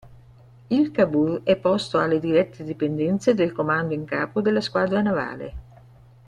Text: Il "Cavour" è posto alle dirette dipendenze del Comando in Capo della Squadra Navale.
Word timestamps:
Il 0.69 0.89
"Cavour" 0.89 1.41
è 1.43 1.55
posto 1.57 1.99
alle 1.99 2.19
dirette 2.19 2.63
dipendenze 2.63 3.35
del 3.35 3.51
Comando 3.51 3.93
in 3.93 4.05
Capo 4.05 4.41
della 4.41 4.59
Squadra 4.59 4.99
Navale. 4.99 5.53